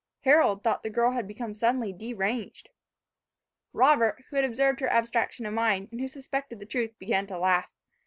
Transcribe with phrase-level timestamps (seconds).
[0.21, 2.69] Harold thought the girl had become suddenly deranged.
[3.71, 7.37] Robert, who had observed her abstraction of mind, and who suspected the truth, began to
[7.37, 7.69] laugh.